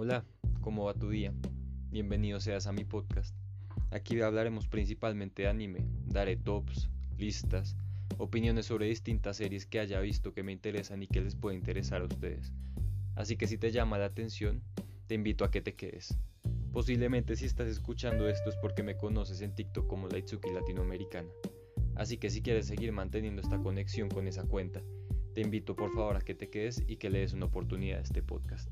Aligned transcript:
Hola, 0.00 0.24
¿cómo 0.60 0.84
va 0.84 0.94
tu 0.94 1.10
día? 1.10 1.34
Bienvenido 1.90 2.38
seas 2.38 2.68
a 2.68 2.72
mi 2.72 2.84
podcast. 2.84 3.34
Aquí 3.90 4.20
hablaremos 4.20 4.68
principalmente 4.68 5.42
de 5.42 5.48
anime, 5.48 5.84
daré 6.06 6.36
tops, 6.36 6.88
listas, 7.16 7.76
opiniones 8.16 8.66
sobre 8.66 8.86
distintas 8.86 9.38
series 9.38 9.66
que 9.66 9.80
haya 9.80 9.98
visto 9.98 10.32
que 10.32 10.44
me 10.44 10.52
interesan 10.52 11.02
y 11.02 11.08
que 11.08 11.20
les 11.20 11.34
puede 11.34 11.56
interesar 11.56 12.02
a 12.02 12.04
ustedes. 12.04 12.52
Así 13.16 13.36
que 13.36 13.48
si 13.48 13.58
te 13.58 13.72
llama 13.72 13.98
la 13.98 14.04
atención, 14.04 14.62
te 15.08 15.16
invito 15.16 15.44
a 15.44 15.50
que 15.50 15.62
te 15.62 15.74
quedes. 15.74 16.16
Posiblemente 16.72 17.34
si 17.34 17.46
estás 17.46 17.66
escuchando 17.66 18.28
esto 18.28 18.50
es 18.50 18.56
porque 18.62 18.84
me 18.84 18.96
conoces 18.96 19.40
en 19.40 19.56
TikTok 19.56 19.88
como 19.88 20.06
Laitsuki 20.06 20.52
Latinoamericana. 20.52 21.28
Así 21.96 22.18
que 22.18 22.30
si 22.30 22.40
quieres 22.40 22.68
seguir 22.68 22.92
manteniendo 22.92 23.42
esta 23.42 23.58
conexión 23.58 24.10
con 24.10 24.28
esa 24.28 24.44
cuenta, 24.44 24.80
te 25.34 25.40
invito 25.40 25.74
por 25.74 25.90
favor 25.90 26.14
a 26.14 26.20
que 26.20 26.36
te 26.36 26.50
quedes 26.50 26.84
y 26.86 26.98
que 26.98 27.10
le 27.10 27.18
des 27.18 27.32
una 27.32 27.46
oportunidad 27.46 27.98
a 27.98 28.02
este 28.02 28.22
podcast. 28.22 28.70